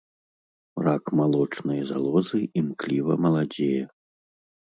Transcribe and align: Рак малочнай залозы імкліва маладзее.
Рак 0.85 1.03
малочнай 1.19 1.81
залозы 1.91 2.41
імкліва 2.61 3.13
маладзее. 3.27 3.83